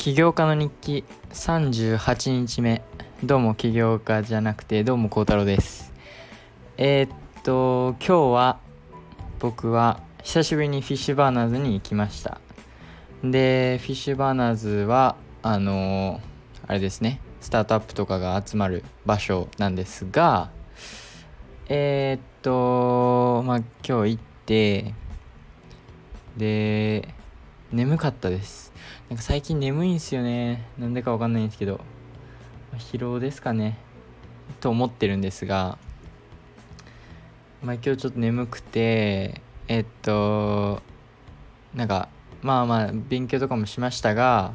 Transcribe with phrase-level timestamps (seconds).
[0.00, 1.04] 起業家の日記。
[1.34, 2.82] 38日目。
[3.22, 5.92] どうも起業家じゃなくてどうも孝太郎です。
[6.78, 8.60] えー、っと今日は
[9.40, 12.40] 僕は久しぶりにフィッシュバーナーズに行きました。
[13.22, 17.20] でフィッシュバーナーズはあのー、あれですね。
[17.42, 20.50] スタートアップとかが集まる場所なんですが
[21.68, 24.94] えー、っとまあ今日行って
[26.38, 27.14] で
[27.70, 28.69] 眠かったです。
[29.10, 30.68] なんか最近眠いんすよね。
[30.78, 31.80] なんでかわかんないんですけど。
[32.74, 33.76] 疲労ですかね。
[34.60, 35.78] と思ってるんですが。
[37.60, 40.80] まあ今日ちょっと眠くてえっと
[41.74, 42.08] なんか
[42.40, 44.52] まあまあ勉強とかもしましたが、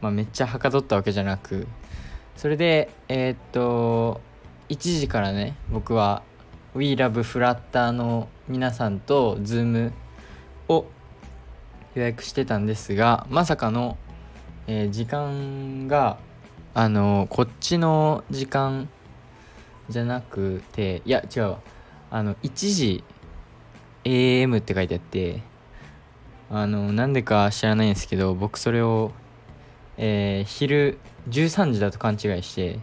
[0.00, 1.66] まあ、めっちゃはかどったわけじゃなく。
[2.34, 4.22] それでえっと
[4.70, 6.22] 1時からね僕は
[6.76, 9.92] WeLoveFlutter の皆さんと Zoom
[10.68, 10.86] を
[11.94, 13.98] 予約してたんですがまさかの、
[14.66, 16.18] えー、時間が
[16.74, 18.88] あのこっちの時間
[19.88, 21.60] じゃなくていや違うわ。
[22.10, 23.04] あの1時
[24.04, 25.42] AM って書いてあって
[26.50, 29.12] あのなんでか知らないんですけど僕それを、
[29.96, 30.98] えー、昼
[31.30, 32.78] 13時だと勘違いして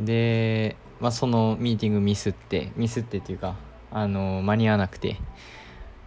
[0.00, 3.56] で、まあ、そのミーティングミスってミスってっていうか
[3.92, 5.20] あの間に合わなくて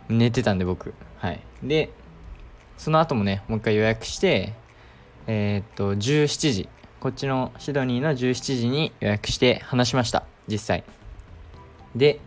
[0.09, 0.93] 寝てたんで僕。
[1.17, 1.39] はい。
[1.63, 1.89] で
[2.77, 4.53] その後もねもう一回予約して
[5.27, 6.69] えー、っと17時。
[6.99, 10.25] こっちのシドニーの17時に予約して話しました。
[10.47, 10.83] 実際。
[11.95, 12.19] で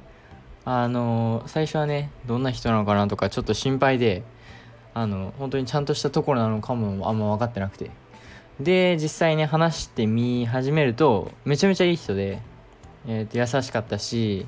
[0.64, 4.22] あのー、最初はねどんな人なのかなとかちょっと心配で
[4.94, 7.90] あの本当にちゃんとしたところなのかもあんま分かってなくて。
[8.60, 12.40] で実際ね話してみ始めるとめちゃめちゃいい人で、
[13.06, 14.46] えー、と優しかったし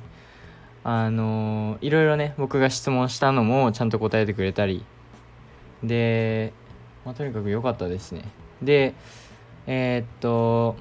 [0.85, 4.85] あのいろいろね僕が質問したのもちゃんと答えてくれたり。
[5.83, 6.53] で、
[7.05, 8.23] まあ、とにかく良かったですね。
[8.63, 8.95] で
[9.67, 10.77] えー、っと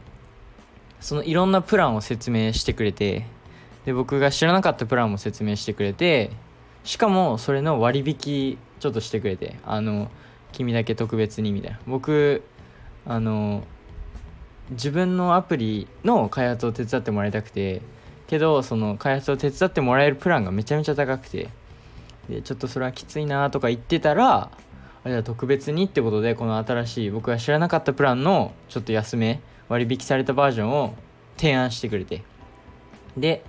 [0.99, 3.25] そのいろんなプランを説明してくれて
[3.85, 6.31] で僕が知らなかったプランも説明してくれて
[6.83, 10.11] しかもそれの割引ちょっとしてくれてあの
[10.51, 11.79] 君だけ特別にみたいな。
[11.87, 12.43] 僕
[13.05, 13.63] あの
[14.71, 17.81] 自分のアプリの開発を手伝ってもらいたくて
[18.33, 21.49] けどその開発を手伝ってもらえるプランがめちゃめちゃ高くて。
[22.29, 24.49] でちょっとそれはきついなとか言ってたら
[25.03, 30.95] あじゃあ特別にってことでこの新しい僕が知らなかったプランのちょっと安め割引されたバージョンを
[31.35, 32.23] 提案してくれて。
[33.17, 33.43] で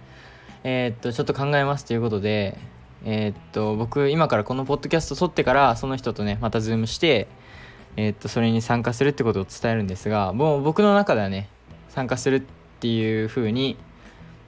[0.64, 2.58] えー、っとちょっと考えますということで
[3.04, 7.28] えー、っと僕今からこのポッドキャスト撮ってからその人とねまたズームして
[7.96, 11.48] えー、っとそれに参加するってことを伝えるんですがもう僕の中ではね
[11.88, 12.42] 参加するっ
[12.80, 13.78] ていう風に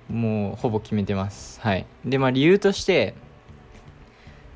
[0.08, 1.60] もうほぼ決めてます。
[1.60, 1.86] はい。
[2.04, 3.14] でまあ理由として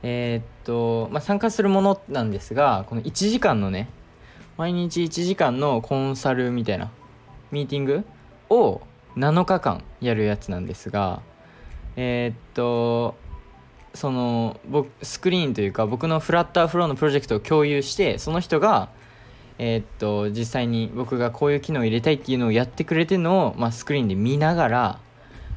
[0.03, 3.89] えー、っと、まあ、参加するものなんですがこの1時間のね
[4.57, 6.91] 毎日1時間のコンサルみたいな
[7.51, 8.05] ミーティング
[8.49, 8.81] を
[9.17, 11.23] 7日間やるやつなんですが
[11.97, 13.15] えー、っと
[13.93, 18.89] その僕スクリーンというか僕のフラッターフローのプロジェクトを共有してその人が
[19.59, 24.99] えー、っと実際に僕がこういう機能を入れたいっていうのをやってくれてるのを、まあ、スクリーンで見ながら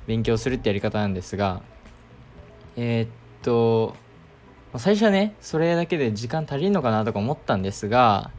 [0.08, 1.62] 勉強するってやり方なんですが
[2.76, 3.10] えー、っ
[3.42, 3.96] と
[4.78, 8.32] 最初はねそれだけで時間足りんのかなとか思ったんですが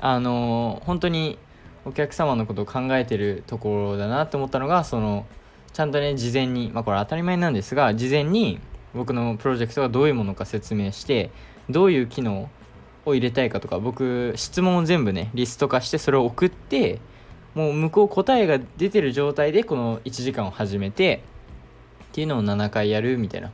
[0.00, 1.38] あの本当に
[1.84, 5.26] お客様のことを考えてるところだなって思ったのがその
[5.72, 8.60] ちゃんとね事前にまあこれ当たり前なんですが事前に
[8.94, 11.30] 僕のプロジェクトがどういうものか説明して
[11.68, 12.48] どういう機能
[13.04, 16.98] を入れたいかとか僕質問を全部ねリスト化してそれを送って
[17.56, 21.22] もう向こう答えが出てる状態でこの1時間を始めて
[22.04, 23.50] っていうのを7回やるみたいな。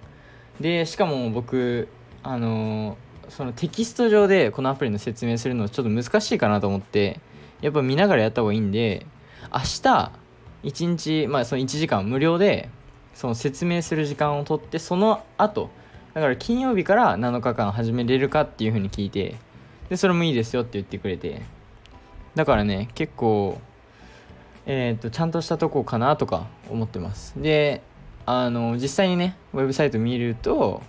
[0.61, 1.87] でしかも僕
[2.25, 2.99] あの
[3.29, 7.21] そのテキスト上でこのアプリの説明するのちょっと難しいかなと思って
[7.61, 9.07] やっぱ見ながらやった方がいいんで
[9.53, 10.13] 明日
[10.65, 12.69] 1日まあその1時間無料で
[13.15, 15.71] その説明する時間を取ってその後
[16.13, 19.37] だから金曜日から7日間始めれるかっていうふうに聞いて
[19.89, 21.43] でそれもいいですよって言ってくれて。
[22.35, 23.61] だからね結構
[24.67, 27.35] えっ、とちゃんとしたとこかなとか思ってます。
[27.37, 27.83] で
[28.27, 30.83] あの実際にねウェブサイト見ると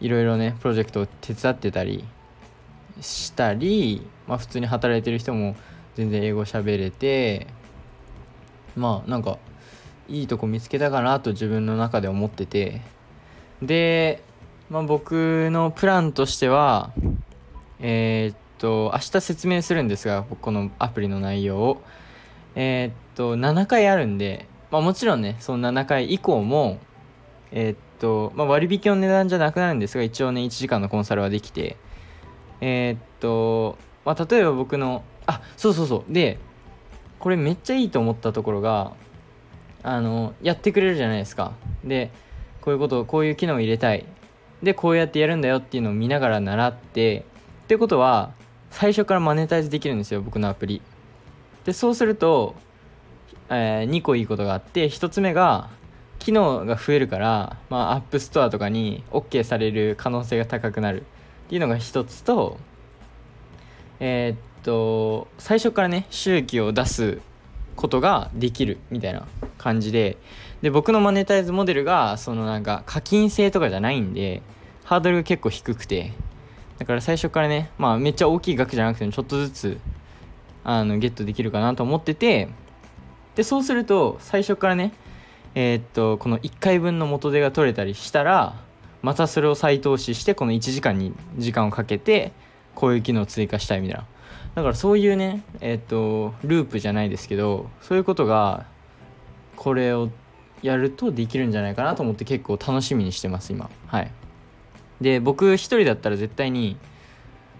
[0.00, 2.04] いろいろねプロジェクトを手伝ってたり
[3.00, 5.56] したり、まあ、普通に働いてる人も
[5.96, 7.48] 全然英語喋れて
[8.76, 9.38] まあなんか
[10.08, 12.80] いいとこ見つけたかなと自分の中で思ってて。
[13.62, 14.22] で、
[14.70, 16.92] まあ、僕のプランとしては
[17.78, 21.82] えー、っと明日説明するんですがこのアプリの内容を。
[22.54, 26.78] えー、っと7回あるんで、まあ、もちろんねその7回以降も
[27.52, 31.76] えー、っと、まあ、割引の値段じゃなくなるんですが、一応ね、1時間のコンサルはできて、
[32.60, 36.12] えー、っと、まあ、例えば僕のあそうそうそう。
[36.12, 36.38] で
[37.18, 38.92] これめっちゃいいと思ったところが
[39.82, 41.52] あのやってくれるじゃないですか。
[41.84, 42.10] で
[42.60, 44.04] こういうことこういう機能を入れたい。
[44.62, 47.24] でこうやってやるんだよっていうのを見ながら習って
[47.64, 48.32] ってことは
[48.70, 50.82] 最初からマネタイズできるんですよ僕のアプリ。
[51.64, 52.54] でそうすると、
[53.48, 55.70] えー、2個いいことがあって1つ目が
[56.18, 61.02] 機能が増えるから、まあ、 App Store とかに OK される可能性が高くなる。
[61.46, 62.58] っていうのが1つと
[63.98, 67.20] えー、っと最初からね収益を出す
[67.74, 69.26] ことができるみたいな
[69.58, 70.16] 感じで
[70.62, 74.42] で僕のマネタイズモデルがそのなんか課金制とかじゃないんで
[74.84, 76.12] ハードルが結構低くて
[76.78, 79.80] だから最初からねまあめっちゃ大きい額じゃなくてもちょっとずつ
[80.64, 82.48] あのゲットできるかなと思ってて
[83.34, 84.92] でそうすると最初からね
[85.54, 88.60] えー、っとこの1回分の元手が取れたりしたら
[89.02, 92.32] またそれを再投資してこの1時間に時間をかけて
[92.74, 94.06] こういう機能を追加したいみたいな。
[94.54, 98.66] だからそういうねえー、っとループじゃないですけどそういうことが
[99.56, 100.10] これを
[100.62, 103.70] やるとできるんじゃないかなと思って結構楽しみにしてます今。
[103.86, 104.10] はい。
[105.00, 106.76] で僕一人だったら絶対に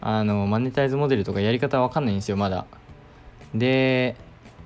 [0.01, 2.67] あのマネタイズモデルとかやり方わかんないんですよまだ。
[3.55, 4.17] で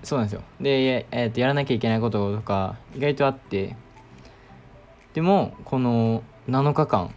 [0.03, 0.43] そうなんですよ。
[0.61, 3.77] で、えー、とやらなきゃいけないこととか意外とあって。
[5.15, 7.15] でもこの7日間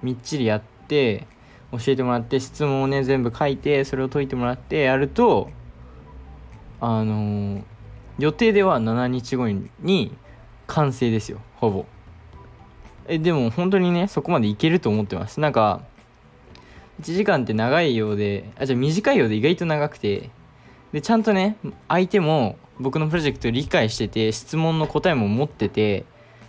[0.00, 1.26] みっちりやって
[1.72, 5.50] 教えてもらって質問をね全部書いてそれを解いてもらってやると
[6.80, 7.62] あのー、
[8.18, 9.48] 予定では7日後
[9.80, 10.16] に
[10.68, 11.86] 完成ですよほぼ。
[13.08, 15.40] えでも本当にねそこまでいけると思ってます。
[15.40, 15.82] なんか
[17.00, 20.30] 1時間って長いようであじゃあ短いようで意外と長くて
[20.92, 21.56] でちゃんとね
[21.88, 26.04] 相手も僕のプロジェクトを理解してて質問の答えも持ってて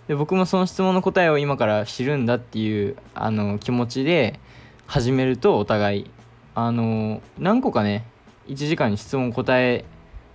[0.07, 4.39] で僕もその質問の答えを今から知るんだっていうあの気持ちで
[4.85, 6.11] 始めるとお互い
[6.55, 8.05] あの何個かね
[8.47, 9.85] 1時間に質問答え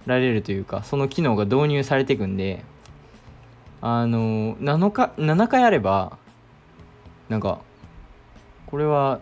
[0.07, 2.65] られるというかその機能が導入されていくんで
[3.81, 6.19] あの7日7回あれば
[7.29, 7.61] なんか
[8.67, 9.21] これは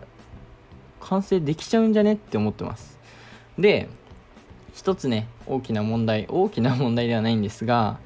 [0.99, 2.99] 完成できちゃうんじゃねって思ってます。
[3.57, 3.89] で
[4.73, 7.99] 一つね大きな問題大きな問題ではないんですが、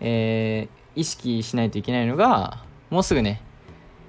[0.00, 3.42] えー、意識しないといけないのがもうすぐね、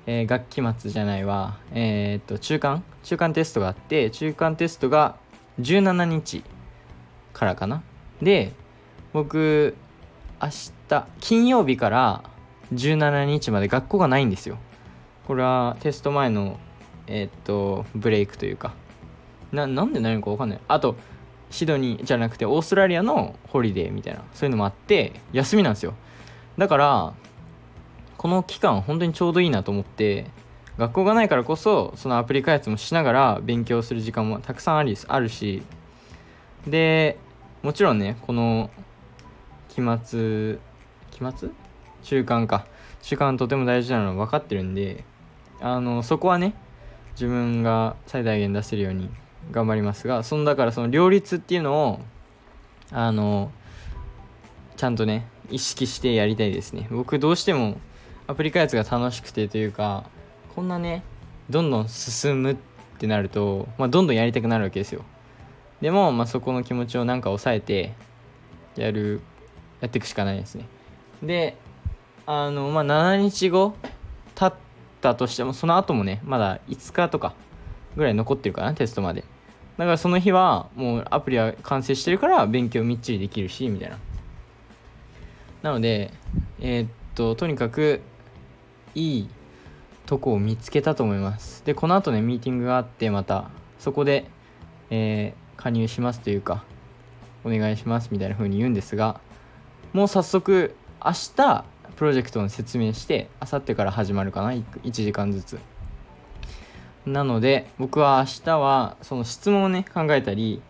[0.06, 1.58] えー、学期末じゃないわ。
[1.74, 2.84] えー、っと中間？
[3.04, 5.16] 中間テストがあって中間テストが
[5.60, 6.44] 17日
[7.34, 7.84] からかな。
[8.22, 8.54] で
[9.14, 9.76] 僕
[10.42, 10.50] 明
[10.90, 12.24] 日金曜日から
[12.74, 14.58] 17日まで学校がないんですよ。
[15.28, 16.58] これはテスト前の
[17.08, 18.74] えー、っとブレイクというか。
[19.52, 20.60] ななんでないのか分かんない。
[20.68, 20.96] あと
[21.52, 25.94] シドニーじゃなくてオーストラリアのホリデーみたいなそういうのもあって休みなんですよ。
[26.58, 27.14] だから
[28.18, 30.26] この期間本当にちょうどいいなと思って
[30.78, 35.64] 学校がないからこそそのアプリ開発もしながら勉強する時間もたくさんありあるし
[36.66, 37.18] で
[37.62, 38.70] もちろんねこの
[39.70, 40.58] 期末
[41.12, 41.50] 期末？
[42.04, 42.66] 中間か。
[43.02, 45.04] 中間とても大事なのは分かってるんで
[45.60, 46.54] あのそこはね
[47.14, 49.10] 自分が最大限出せるように
[49.52, 52.00] 頑張りますがそのだからその両立っていうのを
[52.92, 53.52] あの
[54.78, 56.88] ちゃんとね意識してやりたいですね。
[56.92, 57.78] 僕どうしても
[58.28, 60.06] アプリ開発が楽しくてというか
[60.56, 61.04] こんなね
[61.50, 62.56] どんどん進むっ
[62.98, 65.04] てなると、まあ、どんどんやりたくなるわけですよ。
[65.82, 67.94] でも、まあ、そこの気持ちをなんか抑えて
[68.76, 69.22] やる
[69.82, 70.66] やっていくしかないですね。
[71.22, 71.58] で
[72.26, 73.76] あのまあ7日後
[74.36, 74.60] 経っ
[75.02, 77.34] たとしてもその後もねまだ5日とか
[77.96, 79.24] ぐらい残ってるかなテストまで。
[79.82, 83.98] だからその日はもうアプリは完成してるから勉強みっちりできるしみたいな。
[85.64, 86.14] なので
[86.60, 88.00] えー、っととにかく
[88.94, 89.30] いい
[90.06, 91.66] とこを見つけたと思います。
[91.66, 94.28] でこの後ねミーティングがあってまたそこで、
[94.92, 96.64] えー、加入しますというか
[97.44, 99.20] お願いしますみたいな風に言うんですが
[99.94, 105.71] もう早速明日プロジェクトの説明してあさってから始まるかな1時間ずつ。
[107.06, 110.62] なので僕は明日はその質問をね考えたり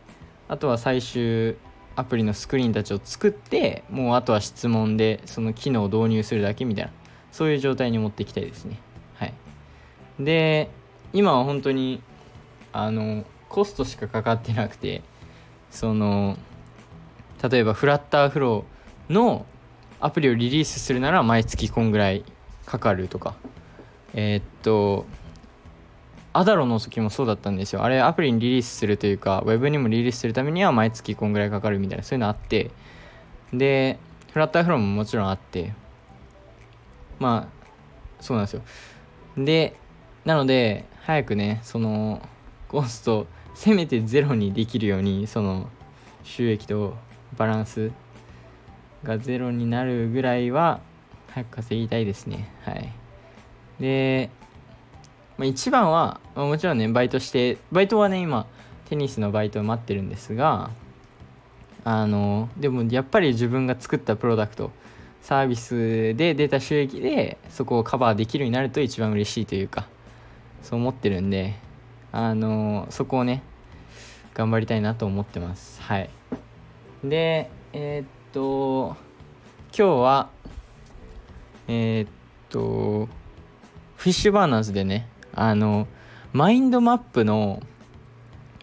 [0.48, 1.56] あとは最終
[1.96, 6.92] アプリのスクリーンたちを作ってもうあとは質問でその機能を導入するだけみたいな
[7.32, 8.78] そういう状態に持っていきたいですね。
[9.16, 9.34] はい。
[10.20, 10.70] で
[11.14, 12.02] 今は本当に
[12.74, 15.02] あのコストしかかかってなくて
[15.70, 16.38] その
[17.50, 19.46] 例えばフラッターフローの
[20.00, 22.24] アプリをリリースするなら毎月こんぐらい
[22.66, 23.36] かかるとか
[24.14, 25.06] えー、っと
[26.34, 27.84] アダロの時もそうだったんですよ。
[27.84, 32.72] あれアプリにリリースするというかウェブにもリリースするためには毎月こんぐらいかかるみたいなそういうのあって。
[33.54, 34.00] で
[34.32, 35.74] フラッターフローももちろんあって。
[37.20, 38.62] まあそうなんですよ。
[39.38, 39.76] で
[40.26, 42.22] なので早くねその
[42.70, 45.68] コストせめてゼロにできるようにその
[46.24, 46.96] 収益と
[47.38, 47.92] バランス
[49.04, 50.80] がゼロになるぐらいは
[51.32, 52.50] 早く稼ぎたいですね。
[52.64, 52.92] はい。
[53.80, 54.30] で、
[55.42, 58.46] まあ、一番は、まあ、もちろんねバイトしてバイトはね今
[58.90, 60.70] テニスのバイトを待ってるんですが
[61.84, 64.70] あのでもやっぱり自分が作ったプロダクト
[65.24, 69.88] サービスで出た収益でそこをカバーできるようになると一番嬉しいというか
[70.62, 71.56] そう思ってるんで
[72.12, 73.42] あのそこをね
[74.36, 75.82] 頑張りたいなと思ってます。
[75.82, 76.10] はい。
[77.04, 78.96] でえー、っと
[79.76, 80.30] 今日は
[81.68, 82.10] えー、っ
[82.50, 83.10] と
[83.98, 85.88] フィッシュバーナーズでねあの
[86.34, 87.62] マインドマップの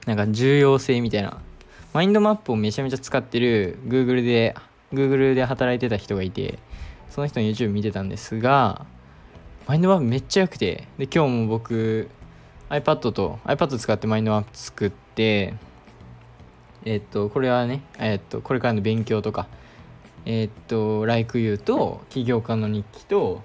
[0.07, 1.39] なんか重要性みたいな。
[1.95, 4.55] マインドマップをめちゃめちゃ使ってる Google で
[4.93, 6.59] Google で働いてた人がいて
[7.09, 8.87] その人の YouTube 見てたんですが
[9.67, 10.87] マインドマップめっちゃ良くて。
[10.99, 12.09] で今日も僕
[12.71, 15.55] iPad と iPad 使ってマインドマップ作って
[16.85, 19.49] えっとこれはねえっとこれからの勉強とか
[20.27, 23.43] えっと Like You と起業家の日記と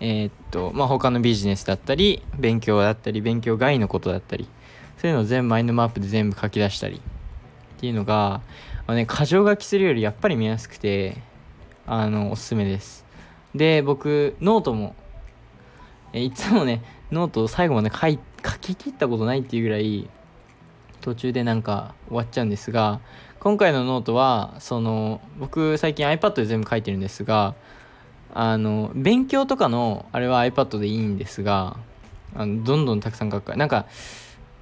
[0.00, 4.48] えっとまあ他のビジネスだったり勉強だったり勉強外のことだったり
[4.98, 8.40] そういうのを全部マインドマップで全部書き出したりっていうのが、
[8.86, 11.16] まあね、箇条書きするよりやっぱり見やすくて
[11.86, 13.06] あのおすすめです。
[13.54, 14.94] で僕ノートも
[16.12, 20.08] えいつもねノートを最後まで書い書き切ったことないっていうぐらい
[21.00, 23.00] 途中でなんか終わっちゃうんですが
[23.40, 27.54] 今回のノートはその僕最近 iPad で全部書いてるんですが
[28.34, 31.76] あの勉強とかのあれは iPad でいいんですが
[32.34, 33.86] あのどんどんたくさん書くからなんか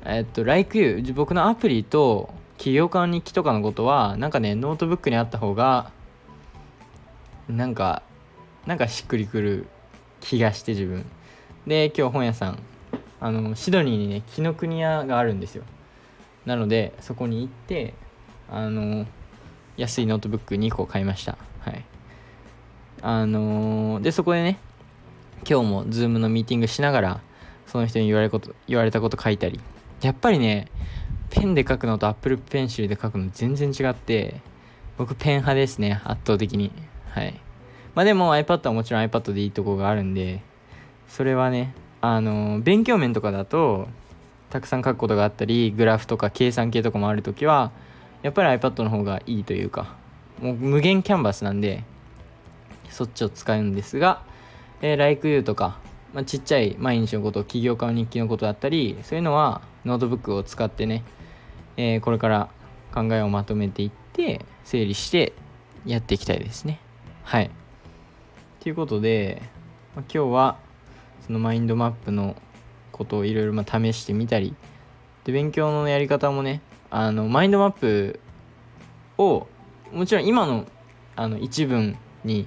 [0.04, 5.90] えっと LikeU 僕のアプリと起業家の日記とかのことはなんかねノートブックにあった方が
[7.48, 8.02] なんか
[8.66, 9.66] なんかしっくりくる
[10.20, 11.04] 気がして自分。
[11.66, 12.58] で今日本屋さん
[13.20, 15.64] あのシドニーにね紀ノ国屋があるんですよ。
[16.44, 17.94] なのでそこに行って
[18.50, 19.06] あの
[19.76, 21.36] 安いノートブック2個買いました。
[21.60, 21.84] はい。
[23.02, 24.58] あのー、でそこでね
[25.48, 27.20] 今日も Zoom のミーティングしながら
[27.66, 29.60] その人に言われこと言われたこと書いたり
[30.00, 30.68] やっぱりね
[31.30, 34.40] ペンで書くのと Apple Pencil で書くの全然違って
[34.96, 36.72] 僕ペン派ですね圧倒的に。
[37.10, 37.40] はい。
[37.96, 40.42] まあでも iPad はもちろん iPad でいいとこがあるんで
[41.08, 43.88] それはねあの勉強面とかだと
[44.50, 47.72] たくさん書くことがあったりグラフとか計算系とかもある時は
[48.22, 49.96] やっぱり iPad の方がいいというか
[50.42, 51.84] もう無限キャンバスなんで
[52.90, 54.22] そっちを使うんですが、
[54.82, 55.78] えー、 LikeU とか、
[56.14, 61.04] まあ、ちっちゃい毎日のこと起業家の日記のことだったりそういうのはノートブックを使ってね、
[61.76, 62.48] えー、これから
[62.94, 65.32] 考えをまとめていって整理して
[65.84, 66.80] やっていきたいですね。
[67.22, 67.50] はい。
[68.60, 69.42] ということで、
[69.94, 70.58] まあ、今日は
[71.26, 72.36] そのマインドマップの
[72.92, 74.54] ことをいろいろ試してみたり
[75.24, 78.20] で勉強のやり方もねあのマインドマップ
[79.18, 79.46] を
[79.92, 80.66] もちろん今の
[81.14, 82.46] あの一文に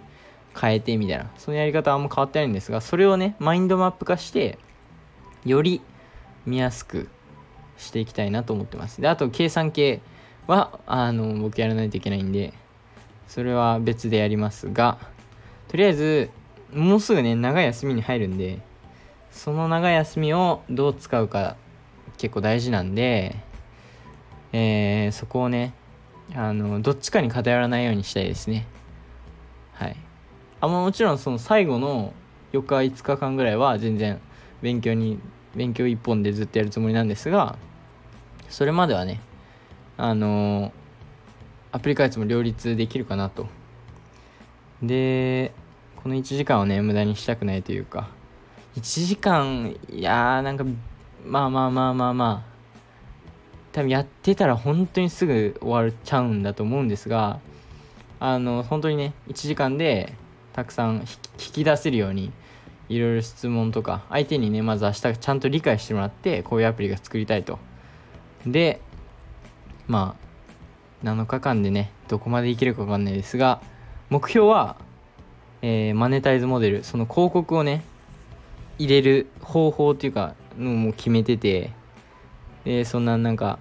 [0.60, 1.30] 変えてみたいな。
[1.38, 4.58] そのやり方はあんま変わってないんですがそれをねマインドマップ化して
[5.46, 5.82] より
[6.46, 7.10] 見やすく
[7.78, 9.02] していきたいなと思ってます。
[9.02, 10.02] であと計算系
[10.48, 12.54] はあの僕やらないといけないんで
[13.28, 14.98] それは別でやりますが
[15.68, 16.30] とりあえず
[16.74, 18.60] もうすぐね長い休みに入るんで
[19.32, 21.56] その長い休みをどう使うか
[22.18, 23.36] 結構大事なんで、
[24.52, 25.74] えー、そこをね
[26.36, 28.66] あのどっちかに偏らないようにしたいですね。
[30.62, 32.14] あまあもちろんその最後の
[32.54, 34.20] 4日5日間ぐらいは全然
[34.62, 35.20] 勉強に
[35.56, 37.58] 勉強一本でずっとやるつもりなんですが
[38.50, 39.22] それまではね
[39.98, 40.72] あの
[41.72, 43.48] アプリ開発も両立できるかなと。
[44.82, 45.52] で
[45.98, 48.08] この1時間をね無駄にしたくないというか
[48.78, 50.64] 1時間いやーなんか
[51.26, 52.50] まあまあまあまあまあ
[53.74, 57.40] 多分やってたら本当にすぐ終わっちゃうんだと思うんですが
[58.22, 60.14] あの本当にね1時間で
[60.54, 61.06] たくさん引
[61.38, 62.32] き出せるように
[62.90, 67.60] いろいろ質問とか相手にねまず明日ちゃんと理解してもらってこういうアプリが作りたいと。
[68.46, 68.82] で
[69.88, 70.16] ま
[71.04, 73.62] あ7日間でねどこまでいけるか分かんないですが
[74.10, 74.78] 目標は、
[75.62, 77.84] えー、マネタイズモデルその広告をね
[78.78, 81.72] 入れる方法っていうかのも決めてて
[82.66, 83.60] でそんななんか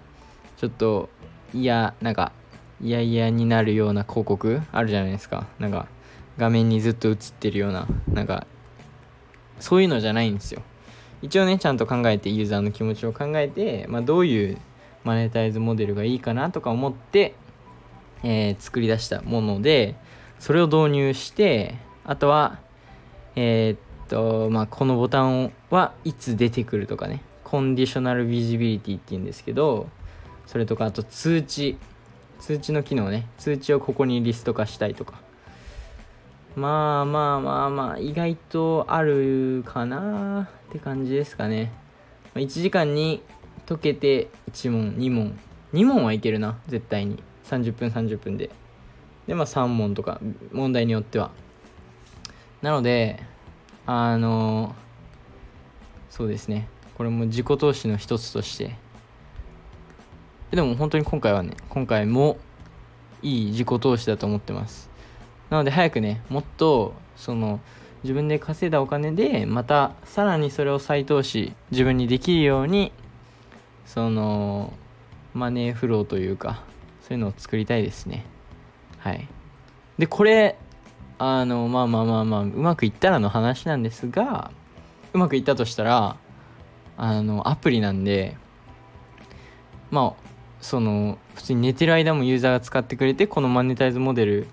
[0.57, 1.09] ちょっと
[1.55, 2.33] いやなんか
[2.81, 5.47] 嫌々になるような広告あるじゃないですか。
[5.59, 5.87] なんか
[6.39, 8.47] 画面にずっと映ってるようななんか
[9.61, 10.63] そういうのじゃないんですよ。
[11.21, 14.59] 一応ねちゃんと考えてユーザーの気持ちを考えて、まあ、どういう
[15.03, 17.35] マネタイズモデルがいいかなとか思って、
[18.23, 19.97] えー、作り出したもので
[20.39, 22.61] それを導入してあとは
[23.35, 29.89] えー、っとまあこのボタンはいつ出てくるとかねコンディショナルビジビリティっていうんですけど
[30.47, 31.79] それとかあと通知
[32.39, 35.21] 通知の機能ね通知をここにリスト化したいとか
[36.59, 41.73] まあまあまあまあ意外とあるかなって感じですかね。
[42.35, 43.23] 1時間に
[43.67, 45.39] 解けて1問2問。
[45.73, 47.23] 2問はいけるな絶対に。
[47.45, 48.51] 30分30分で。
[49.27, 50.21] でまあ3問とか
[50.53, 51.31] 問題によっては。
[52.61, 53.23] なので
[53.87, 54.75] あの
[56.11, 56.69] そうですね。
[56.97, 58.77] これも自己投資の一つとして。
[60.51, 62.39] でも本当に今回はね今回も
[63.23, 64.88] いい自己投資だと思ってます。
[65.51, 67.61] なので早くねもっとその
[68.03, 72.93] 自分で稼いだお金でまたさらにそれを再投資自分にできるように
[73.87, 74.73] その
[75.35, 76.63] マネーフローというか
[77.03, 78.25] そういうのを作りたいですね。
[78.99, 79.27] はい。
[79.99, 80.57] でこれ
[81.19, 84.53] あのまあまあまあまあうまくいったらの話なんですが
[85.13, 86.17] うまくいったとしたら
[86.97, 88.37] あのアプリなんで
[89.91, 90.29] まあ
[90.61, 94.47] その普通に寝てる間もユーザーが使ってくれてこのマネタイズモデル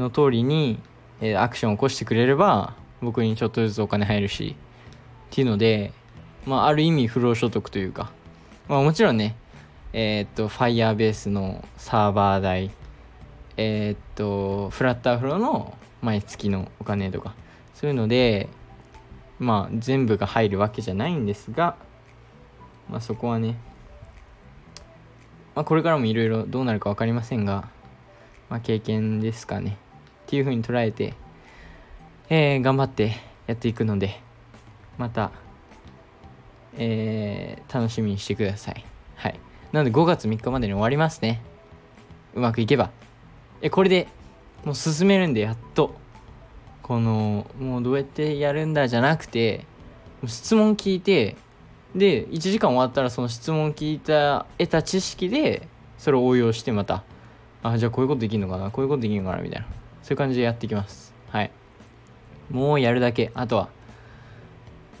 [0.00, 0.80] の通りに、
[1.20, 4.56] えー、アクションを起こしてくれれば僕にちょっとずつお金入るし
[5.30, 5.92] っていうので、
[6.46, 8.10] まあ、ある意味不労所得というか、
[8.68, 9.36] まあ、もちろんね
[9.92, 12.70] えー、っと Firebase のサーバー代
[13.56, 17.34] えー、っとフラッターフローの毎月のお金とか
[17.74, 18.48] そういうので
[19.38, 21.76] まあ全部が入るわけじゃないんですが、
[22.88, 23.56] まあ、そこはね
[25.58, 27.68] まあ、これからもいろいろどうなるか分かりませんが、
[28.48, 29.76] まあ、経験ですかね。
[30.28, 31.14] っていうふうに捉えて、
[32.28, 33.14] えー、頑張って
[33.46, 34.20] やっていくので
[34.98, 35.32] また、
[36.76, 38.84] えー、楽しみにしてください。
[39.16, 39.40] はい。
[39.72, 41.40] なので5月3日までに終わりますね。
[42.34, 42.90] うまくいけば。
[43.62, 44.06] えこれで
[44.66, 45.94] もう進めるんでやっと。
[46.82, 49.64] このもうどうやってやるんだじゃなくて
[50.26, 51.36] 質問聞いて
[51.94, 57.04] で1時間終わったらその質問聞いた得た知識でそれを応用してまた
[57.62, 59.66] あじゃあこういうことできるのかなこういうことできるのかなみたいな。
[60.02, 61.14] そういう感じでやっていきます。
[61.30, 61.50] はい。
[62.50, 63.30] もうやるだけ。
[63.34, 63.68] あとは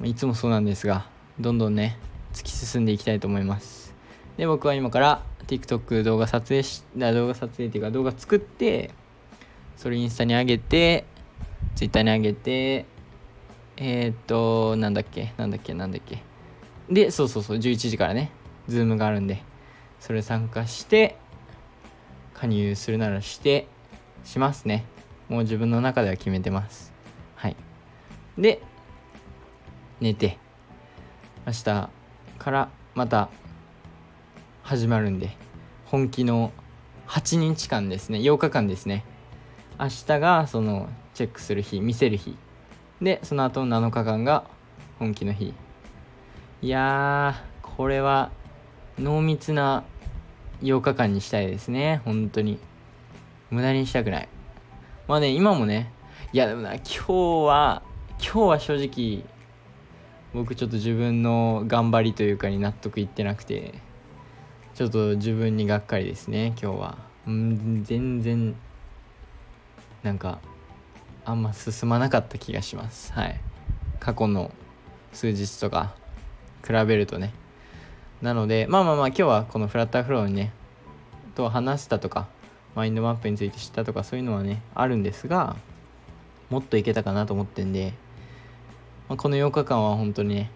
[0.04, 1.06] いつもそうなんですが
[1.40, 1.98] どんどんね
[2.32, 3.94] 突き進んでいきたいと思います。
[4.36, 8.90] で僕は今から TikTok 動画撮影し動画撮影っていうか動画作って
[9.76, 11.04] それインスタに上げて
[11.74, 12.86] Twitter に上げて
[13.76, 16.22] えー、っとなんだっけなんだっけなんだっけ。
[16.90, 18.30] で、そうそうそう、11時からね、
[18.66, 19.42] ズームがあるんで、
[20.00, 21.16] それ参加して、
[22.34, 23.68] 加入するならして、
[24.28, 24.84] しますね。
[25.30, 26.92] もう自分の中では決めてます。
[27.34, 27.56] はい。
[28.36, 28.60] で、
[30.00, 30.36] 寝て、
[31.46, 31.64] 明日
[32.38, 33.30] からまた
[34.62, 35.34] 始まるんで、
[35.86, 36.52] 本気の
[37.06, 39.02] 8日間ですね、8日間ですね。
[39.80, 42.36] 明日がそのチェックする日、見せる日。
[43.00, 44.44] で、その後の7日間が
[44.98, 45.54] 本気の日。
[46.60, 48.30] いやー、これは
[48.98, 49.84] 濃密な
[50.60, 52.02] 8日間にしたいですね。
[52.04, 52.58] 本当に。
[53.50, 54.28] 無駄にしたくない。
[55.06, 55.92] まあね、今もね、
[56.32, 57.12] いやでもな、今日
[57.46, 57.82] は、
[58.18, 59.24] 今日は正直、
[60.34, 63.74] 僕ちょっと自分の頑張りというかに納得いってなくて、
[64.74, 66.98] ちょっと自分にがっかりですね、今日は。
[67.26, 68.54] うん、全然、
[70.02, 70.38] なんか、
[71.24, 73.12] あんま進まなかった気がします。
[73.12, 73.40] はい。
[74.00, 74.50] 過去の
[75.12, 75.94] 数日とか、
[76.66, 77.32] 比べるとね
[78.20, 80.52] なのでまあまあまあ今日はこのフラッターフローにね
[81.34, 82.28] と話したとか
[82.78, 85.56] マインドマップについて知ったとかそういうのはねあるんですが
[86.48, 87.92] もっといけたかなと思ってんで、
[89.08, 90.50] まあ、この8日間は本当にね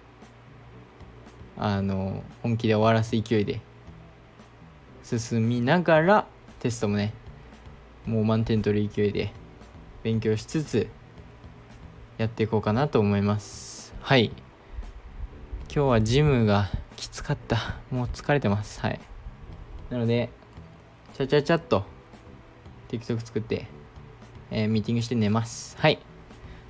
[1.59, 3.61] あの本気で終わらす勢いで
[5.03, 6.27] 進みながら
[6.61, 7.13] テストもね
[8.07, 9.33] もう満点取る勢いで
[10.05, 10.87] 勉強しつつ
[12.19, 14.33] やっていこうかなと思いますはい
[15.75, 17.77] 今日はジムがきつかった。
[17.91, 18.79] もう疲れてます。
[18.81, 19.01] はい。
[19.91, 20.29] なので、
[21.15, 21.85] ちゃちゃちゃっと
[22.93, 23.67] TikTok 作って、
[24.51, 25.77] えー、ミーティングして寝ます。
[25.79, 25.99] はい。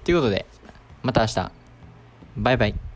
[0.04, 0.46] ということで、
[1.02, 1.52] また明日。
[2.36, 2.91] バイバイ。